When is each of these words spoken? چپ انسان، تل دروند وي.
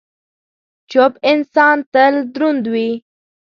چپ 0.91 1.13
انسان، 1.31 1.77
تل 1.93 2.13
دروند 2.33 2.63
وي. 2.73 2.89